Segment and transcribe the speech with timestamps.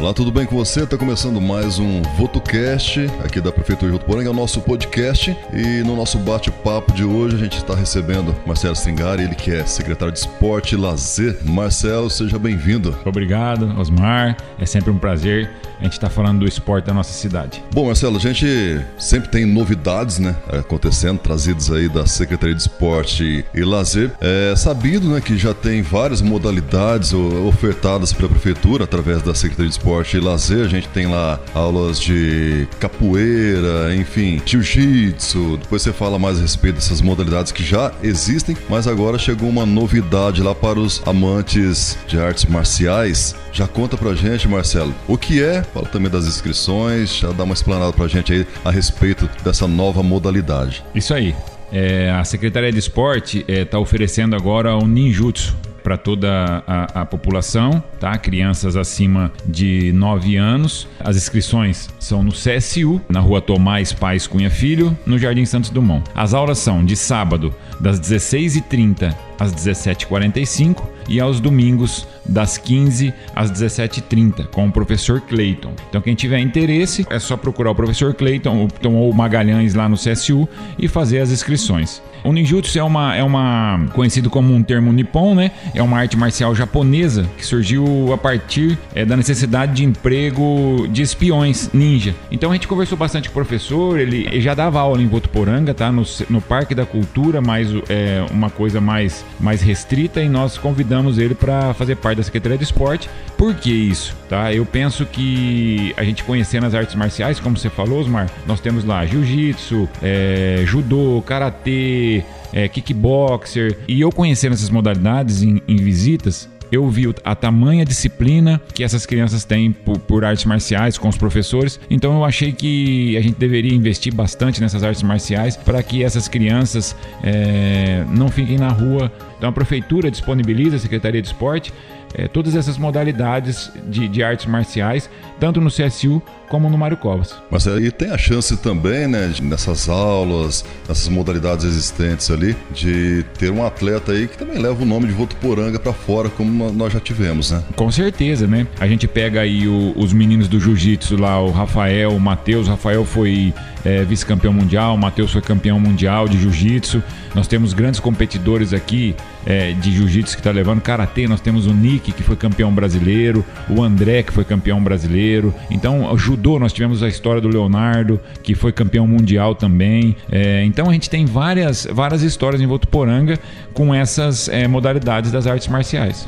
[0.00, 0.84] Olá, tudo bem com você?
[0.84, 5.36] Está começando mais um VotoCast aqui da Prefeitura de Votuporanga, é o nosso podcast.
[5.52, 9.66] E no nosso bate-papo de hoje a gente está recebendo Marcelo Stringari, ele que é
[9.66, 11.36] secretário de Esporte e Lazer.
[11.44, 12.96] Marcelo, seja bem-vindo.
[13.04, 14.36] Obrigado, Osmar.
[14.56, 15.50] É sempre um prazer
[15.80, 17.62] a gente estar tá falando do esporte da nossa cidade.
[17.72, 23.44] Bom, Marcelo, a gente sempre tem novidades, né, acontecendo, trazidas aí da Secretaria de Esporte
[23.52, 24.12] e Lazer.
[24.20, 29.72] É sabido, né, que já tem várias modalidades ofertadas pela Prefeitura através da Secretaria de
[29.72, 35.56] Esporte esporte e lazer, a gente tem lá aulas de capoeira, enfim, jiu-jitsu.
[35.62, 39.64] Depois você fala mais a respeito dessas modalidades que já existem, mas agora chegou uma
[39.64, 43.34] novidade lá para os amantes de artes marciais.
[43.50, 45.62] Já conta pra gente, Marcelo, o que é?
[45.62, 50.02] Fala também das inscrições, já dá uma explanada pra gente aí a respeito dessa nova
[50.02, 50.84] modalidade.
[50.94, 51.34] Isso aí.
[51.72, 55.56] É, a Secretaria de Esporte está é, tá oferecendo agora o ninjutsu,
[55.88, 58.18] para toda a, a, população, tá?
[58.18, 60.86] Crianças acima de 9 anos.
[61.00, 66.04] As inscrições são no CSU, na rua Tomás Pais Cunha Filho, no Jardim Santos Dumont.
[66.14, 73.50] As aulas são de sábado, das 16h30 às 17h45 e aos domingos das 15 às
[73.50, 75.72] 17h30 com o professor Clayton.
[75.88, 80.48] Então quem tiver interesse é só procurar o professor Clayton ou Magalhães lá no CSU
[80.78, 82.02] e fazer as inscrições.
[82.24, 85.52] O ninjutsu é uma é uma conhecido como um termo nipon, né?
[85.74, 91.00] É uma arte marcial japonesa que surgiu a partir é, da necessidade de emprego de
[91.00, 92.14] espiões ninja.
[92.30, 95.72] Então a gente conversou bastante com o professor, ele, ele já dava aula em Votuporanga,
[95.72, 95.92] tá?
[95.92, 101.18] No, no Parque da Cultura, mas é uma coisa mais mais restrita e nós convidamos
[101.18, 103.08] ele para fazer parte da Secretaria de Esporte.
[103.36, 104.16] Por que isso?
[104.28, 104.52] Tá?
[104.52, 108.84] Eu penso que a gente conhecendo as artes marciais, como você falou, Osmar, nós temos
[108.84, 116.48] lá jiu-jitsu, é, judô, karatê, é, kickboxer, e eu conhecendo essas modalidades em, em visitas,
[116.70, 121.16] eu vi a tamanha disciplina que essas crianças têm por, por, artes marciais com os
[121.16, 121.80] professores.
[121.90, 126.28] Então eu achei que a gente deveria investir bastante nessas artes marciais para que essas
[126.28, 129.10] crianças é, não fiquem na rua.
[129.36, 131.72] Então a prefeitura disponibiliza a Secretaria de Esporte
[132.14, 135.08] é, todas essas modalidades de, de, artes marciais,
[135.38, 137.34] tanto no CSU como no Mário Covas.
[137.50, 143.50] Mas aí tem a chance também, né, nessas aulas, nessas modalidades existentes ali, de ter
[143.50, 147.00] um atleta aí que também leva o nome de Votuporanga para fora, como nós já
[147.00, 147.62] tivemos, né?
[147.76, 148.66] Com certeza, né?
[148.80, 152.66] A gente pega aí o, os meninos do jiu-jitsu lá, o Rafael, o Matheus.
[152.66, 153.52] O Rafael foi
[153.84, 157.02] é, vice-campeão mundial, o Matheus foi campeão mundial de jiu-jitsu.
[157.34, 159.14] Nós temos grandes competidores aqui
[159.46, 161.26] é, de jiu-jitsu que está levando karatê.
[161.26, 165.54] Nós temos o Nick, que foi campeão brasileiro, o André, que foi campeão brasileiro.
[165.70, 170.16] Então, judô, nós tivemos a história do Leonardo, que foi campeão mundial também.
[170.30, 173.38] É, então, a gente tem várias, várias histórias em Votuporanga
[173.72, 176.26] com essas é, modalidades das artes marciais.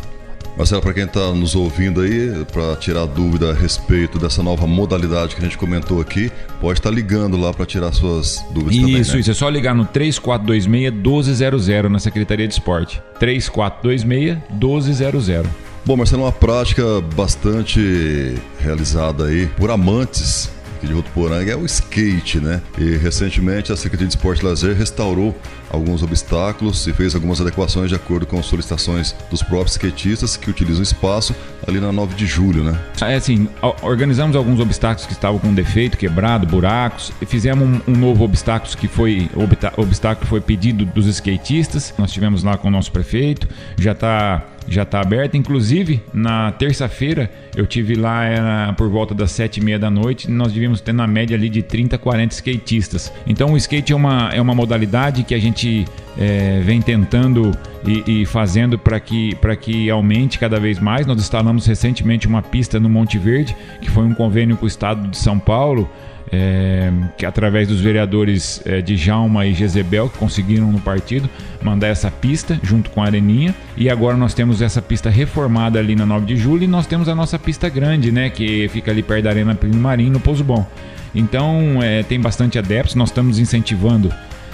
[0.60, 5.34] Marcelo, para quem está nos ouvindo aí, para tirar dúvida a respeito dessa nova modalidade
[5.34, 8.82] que a gente comentou aqui, pode estar tá ligando lá para tirar suas dúvidas isso,
[8.82, 9.00] também.
[9.00, 9.20] Isso, né?
[9.20, 9.30] isso.
[9.30, 13.02] É só ligar no 3426-1200 na Secretaria de Esporte.
[13.18, 15.46] 3426-1200.
[15.86, 16.84] Bom, Marcelo, uma prática
[17.16, 20.50] bastante realizada aí por amantes
[20.80, 22.62] aqui de Votuporanga é o skate, né?
[22.78, 25.36] E recentemente a Secretaria de Esporte e Lazer restaurou
[25.70, 30.82] alguns obstáculos e fez algumas adequações de acordo com solicitações dos próprios skatistas que utilizam
[30.82, 31.34] espaço
[31.66, 32.78] ali na 9 de julho, né?
[33.00, 33.48] É assim,
[33.82, 38.60] organizamos alguns obstáculos que estavam com defeito, quebrado, buracos, e fizemos um, um novo obstáculo
[38.76, 39.30] que foi
[39.76, 41.94] obstáculo foi pedido dos skatistas.
[41.96, 43.48] Nós tivemos lá com o nosso prefeito,
[43.78, 45.36] já está já está aberta.
[45.36, 50.30] Inclusive, na terça-feira, eu tive lá era por volta das sete e meia da noite.
[50.30, 53.12] Nós devíamos ter na média ali de 30, 40 skatistas.
[53.26, 55.84] Então, o skate é uma, é uma modalidade que a gente
[56.16, 57.50] é, vem tentando
[57.84, 61.04] e, e fazendo para que, que aumente cada vez mais.
[61.04, 65.08] Nós instalamos recentemente uma pista no Monte Verde, que foi um convênio com o estado
[65.08, 65.90] de São Paulo
[66.32, 71.28] é, que através dos vereadores é, de Jalma e Jezebel, que conseguiram no partido,
[71.62, 73.54] mandar essa pista junto com a Areninha.
[73.76, 77.08] E agora nós temos essa pista reformada ali na 9 de julho e nós temos
[77.08, 78.30] a nossa pista grande, né?
[78.30, 80.66] Que fica ali perto da Arena Primo Marinho, no Pouso Bom.
[81.14, 84.12] Então é, tem bastante adeptos, nós estamos incentivando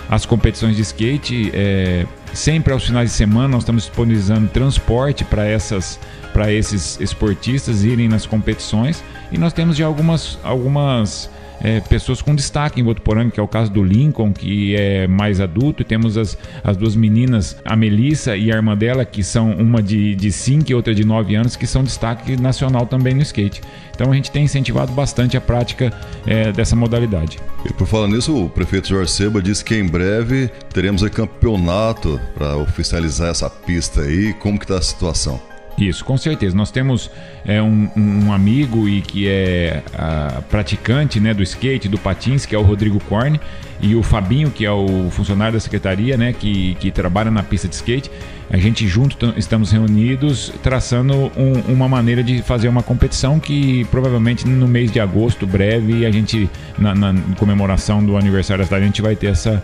[0.09, 1.51] as competições de skate.
[1.53, 5.99] É, sempre aos finais de semana nós estamos disponibilizando transporte para essas
[6.33, 9.03] para esses esportistas irem nas competições
[9.33, 11.31] e nós temos já algumas algumas
[11.63, 15.41] é, pessoas com destaque em Votuporanga, que é o caso do Lincoln, que é mais
[15.41, 19.53] adulto, e temos as, as duas meninas, a Melissa e a irmã dela, que são
[19.53, 23.61] uma de 5 e outra de 9 anos, que são destaque nacional também no skate.
[23.95, 25.93] Então a gente tem incentivado bastante a prática
[26.27, 27.39] é, dessa modalidade.
[27.65, 32.21] E por falar nisso, o prefeito Jorge Seba disse que em breve teremos um campeonato
[32.35, 34.35] para oficializar essa pista aí.
[34.35, 35.41] Como que está a situação?
[35.79, 36.57] Isso, com certeza.
[36.57, 37.11] Nós temos
[37.45, 42.55] é, um, um, amigo e que é a, praticante né, do skate, do patins, que
[42.55, 43.39] é o Rodrigo Corne,
[43.81, 47.69] e o Fabinho, que é o funcionário da secretaria, né, que, que trabalha na pista
[47.69, 48.11] de skate.
[48.49, 54.47] A gente junto estamos reunidos traçando um, uma maneira de fazer uma competição que provavelmente
[54.47, 58.87] no mês de agosto, breve, a gente, na, na comemoração do aniversário da cidade, a
[58.87, 59.63] gente vai ter essa,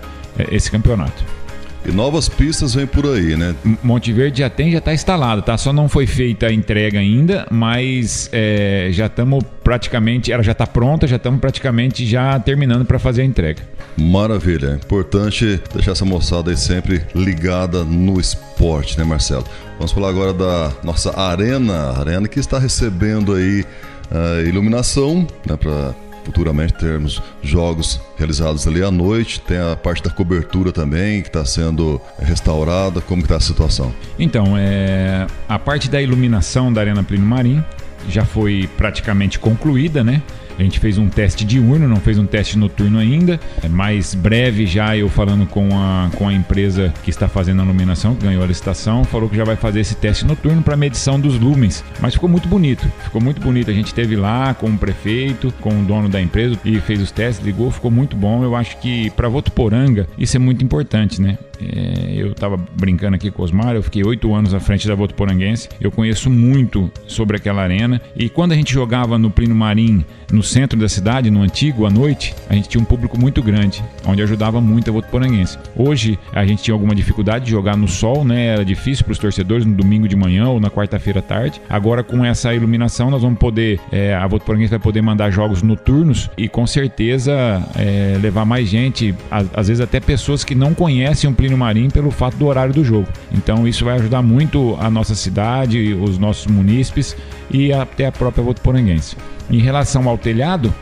[0.50, 1.41] esse campeonato.
[1.84, 3.54] E novas pistas vêm por aí, né?
[3.82, 5.56] Monte Verde já tem, já está instalado, tá?
[5.58, 10.66] Só não foi feita a entrega ainda, mas é, já estamos praticamente, ela já está
[10.66, 13.62] pronta, já estamos praticamente já terminando para fazer a entrega.
[13.96, 19.44] Maravilha, é importante deixar essa moçada aí sempre ligada no esporte, né, Marcelo?
[19.76, 23.64] Vamos falar agora da nossa arena, arena que está recebendo aí
[24.10, 25.94] a uh, iluminação, né, para
[26.24, 29.40] futuramente termos jogos realizados ali à noite.
[29.40, 33.00] Tem a parte da cobertura também que está sendo restaurada.
[33.00, 33.92] Como está a situação?
[34.18, 37.62] Então, é, a parte da iluminação da Arena Plínio Marim
[38.08, 40.22] já foi praticamente concluída, né?
[40.58, 43.40] A gente fez um teste diurno, não fez um teste noturno ainda.
[43.62, 47.64] É mais breve já eu falando com a, com a empresa que está fazendo a
[47.64, 51.18] iluminação, que ganhou a licitação, falou que já vai fazer esse teste noturno para medição
[51.18, 51.84] dos lumens.
[52.00, 53.70] Mas ficou muito bonito, ficou muito bonito.
[53.70, 57.10] A gente esteve lá com o prefeito, com o dono da empresa e fez os
[57.10, 58.42] testes, ligou, ficou muito bom.
[58.44, 61.38] Eu acho que para Votuporanga isso é muito importante, né?
[61.62, 64.94] É, eu estava brincando aqui com o Osmar, eu fiquei oito anos à frente da
[64.94, 65.68] Votuporanguense.
[65.80, 70.42] Eu conheço muito sobre aquela arena e quando a gente jogava no Plino Marim, no
[70.42, 74.22] centro da cidade, no antigo, à noite, a gente tinha um público muito grande, onde
[74.22, 75.58] ajudava muito a Votuporanguense.
[75.76, 78.46] Hoje a gente tinha alguma dificuldade de jogar no sol, né?
[78.46, 81.60] Era difícil para os torcedores no domingo de manhã ou na quarta-feira à tarde.
[81.68, 86.30] Agora com essa iluminação nós vamos poder, é, a Votuporanguense vai poder mandar jogos noturnos
[86.36, 91.34] e com certeza é, levar mais gente, às vezes até pessoas que não conhecem o
[91.34, 93.08] Plínio Marim pelo fato do horário do jogo.
[93.32, 97.16] Então isso vai ajudar muito a nossa cidade, os nossos munícipes
[97.50, 99.16] e até a própria Votuporanguense.
[99.50, 100.72] Em relação ao telhado,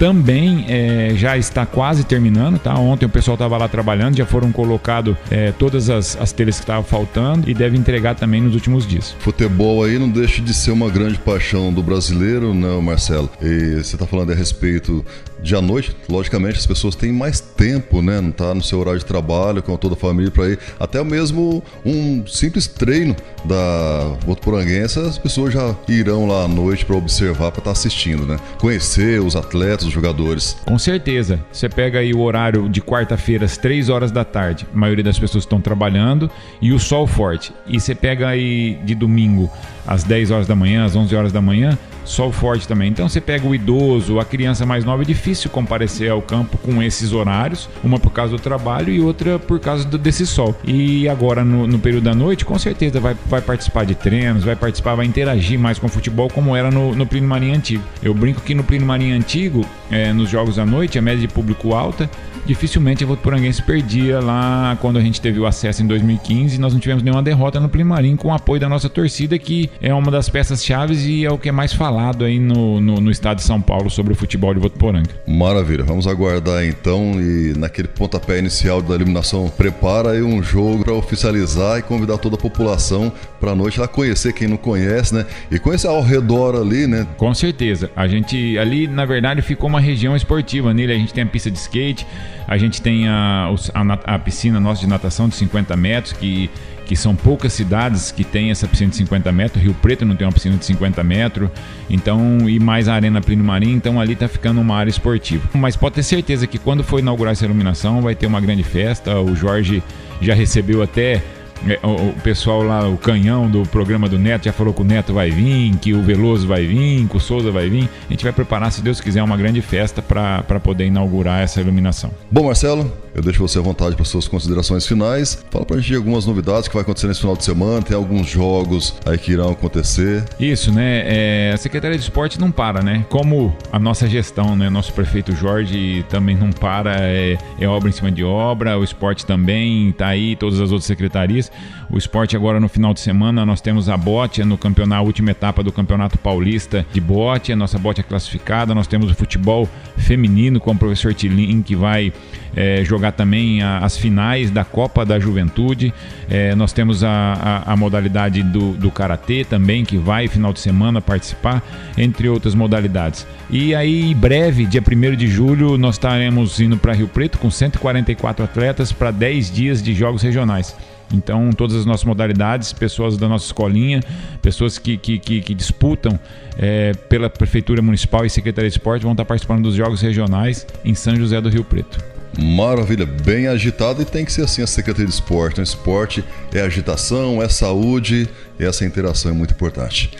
[0.00, 2.74] também é, já está quase terminando, tá?
[2.74, 6.62] Ontem o pessoal estava lá trabalhando, já foram colocados é, todas as, as telhas que
[6.62, 9.14] estavam faltando e deve entregar também nos últimos dias.
[9.18, 13.28] Futebol aí não deixa de ser uma grande paixão do brasileiro, não, Marcelo?
[13.42, 15.04] E você está falando a respeito
[15.42, 18.20] de à noite, logicamente as pessoas têm mais tempo, né?
[18.20, 20.58] Não tá no seu horário de trabalho com toda a família para ir.
[20.78, 26.96] Até mesmo um simples treino da Votuporanguense, as pessoas já irão lá à noite para
[26.96, 28.38] observar, para estar tá assistindo, né?
[28.58, 30.56] Conhecer os atletas, os jogadores.
[30.64, 31.40] Com certeza.
[31.50, 35.18] Você pega aí o horário de quarta-feira às 3 horas da tarde, a maioria das
[35.18, 37.52] pessoas estão trabalhando e o sol forte.
[37.66, 39.50] E você pega aí de domingo
[39.86, 42.90] às 10 horas da manhã, às 11 horas da manhã, sol forte também.
[42.90, 46.82] Então você pega o idoso, a criança mais nova, é difícil comparecer ao campo com
[46.82, 50.54] esses horários, uma por causa do trabalho e outra por causa do, desse sol.
[50.64, 54.56] E agora no, no, período da noite, com certeza vai, vai participar de treinos, vai
[54.56, 57.82] participar, vai interagir mais com o futebol como era no, no Plínio Marinho antigo.
[58.02, 61.32] Eu brinco que no Plínio Marinho antigo, é, nos jogos da noite, a média de
[61.32, 62.10] público alta,
[62.46, 66.80] dificilmente a Votuporanguense perdia lá quando a gente teve o acesso em 2015 nós não
[66.80, 70.28] tivemos nenhuma derrota no Primarim com o apoio da nossa torcida que é uma das
[70.28, 73.44] peças chaves e é o que é mais falado aí no, no, no estado de
[73.44, 75.10] São Paulo sobre o futebol de Votuporanga.
[75.26, 80.94] Maravilha, vamos aguardar então e naquele pontapé inicial da eliminação prepara aí um jogo para
[80.94, 85.26] oficializar e convidar toda a população para a noite lá conhecer quem não conhece, né?
[85.50, 87.06] E conhecer ao redor ali, né?
[87.16, 87.90] Com certeza.
[87.96, 90.92] A gente ali, na verdade, ficou uma região esportiva nele.
[90.92, 92.06] A gente tem a pista de skate,
[92.46, 96.50] a gente tem a, a, a piscina nossa de natação de 50 metros, que,
[96.90, 99.62] que são poucas cidades que têm essa piscina de 50 metros.
[99.62, 101.48] Rio Preto não tem uma piscina de 50 metros.
[101.88, 105.48] Então, e mais a Arena Plínio Marim, então ali está ficando uma área esportiva.
[105.54, 109.20] Mas pode ter certeza que quando for inaugurar essa iluminação, vai ter uma grande festa.
[109.20, 109.84] O Jorge
[110.20, 111.22] já recebeu até
[111.68, 115.12] é, o, pessoal lá, o canhão do programa do Neto, já falou que o Neto
[115.12, 117.88] vai vir, que o Veloso vai vir, que o Souza vai vir.
[118.08, 122.10] A gente vai preparar, se Deus quiser, uma grande festa para poder inaugurar essa iluminação.
[122.30, 125.44] Bom, Marcelo, eu deixo você à vontade para suas considerações finais.
[125.50, 128.28] Fala para a gente algumas novidades que vai acontecer nesse final de semana, tem alguns
[128.28, 130.24] jogos aí que irão acontecer.
[130.38, 131.02] Isso, né?
[131.06, 133.04] É, a Secretaria de Esporte não para, né?
[133.08, 134.70] Como a nossa gestão, né?
[134.70, 139.26] Nosso prefeito Jorge também não para, é, é obra em cima de obra, o esporte
[139.26, 141.50] também está aí, todas as outras secretarias.
[141.90, 145.30] O esporte agora no final de semana nós temos a bote no campeonato, a última
[145.30, 148.74] etapa do Campeonato Paulista de bote, a nossa bote é classificada.
[148.74, 152.12] Nós temos o futebol feminino com o professor Tilim que vai
[152.54, 155.94] é, jogar também a, as finais da Copa da Juventude.
[156.28, 160.60] É, nós temos a, a, a modalidade do, do Karatê também, que vai final de
[160.60, 161.62] semana participar,
[161.96, 163.26] entre outras modalidades.
[163.48, 167.50] E aí, em breve, dia 1 de julho, nós estaremos indo para Rio Preto com
[167.50, 170.74] 144 atletas para 10 dias de jogos regionais.
[171.12, 174.00] Então, todas as nossas modalidades, pessoas da nossa escolinha,
[174.40, 176.18] pessoas que, que, que, que disputam
[176.56, 180.94] é, pela Prefeitura Municipal e Secretaria de Esporte vão estar participando dos Jogos Regionais em
[180.94, 182.19] São José do Rio Preto.
[182.42, 185.60] Maravilha, bem agitado e tem que ser assim a Secretaria de Esporte.
[185.60, 188.28] O esporte é agitação, é saúde
[188.58, 190.10] e essa interação é muito importante.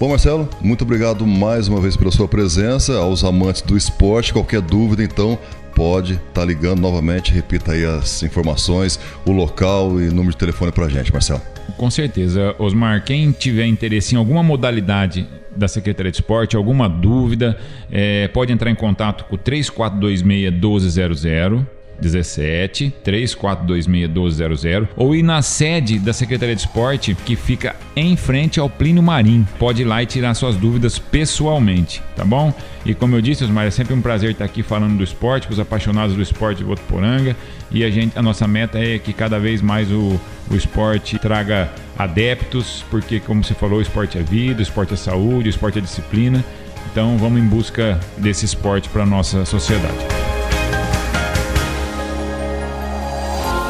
[0.00, 2.96] Bom, Marcelo, muito obrigado mais uma vez pela sua presença.
[2.96, 5.38] Aos amantes do esporte, qualquer dúvida, então
[5.76, 7.32] pode estar tá ligando novamente.
[7.32, 11.42] Repita aí as informações, o local e número de telefone para a gente, Marcelo.
[11.76, 13.04] Com certeza, Osmar.
[13.04, 17.58] Quem tiver interesse em alguma modalidade da Secretaria de Esporte, alguma dúvida,
[17.90, 25.42] é, pode entrar em contato com o 3426 1200 17 3426 1200 ou ir na
[25.42, 29.46] sede da Secretaria de Esporte que fica em frente ao Plínio Marim.
[29.58, 32.52] Pode ir lá e tirar suas dúvidas pessoalmente, tá bom?
[32.84, 35.52] E como eu disse, Osmar, é sempre um prazer estar aqui falando do esporte, com
[35.52, 37.36] os apaixonados do esporte de Votuporanga.
[37.70, 41.70] E a gente, a nossa meta é que cada vez mais o, o esporte traga
[41.98, 45.78] adeptos, porque como você falou, o esporte é vida, o esporte é saúde, o esporte
[45.78, 46.44] é disciplina.
[46.92, 50.25] Então vamos em busca desse esporte para a nossa sociedade.